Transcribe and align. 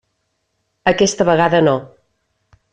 Aquesta 0.93 1.29
vegada 1.31 1.61
no. 1.69 1.77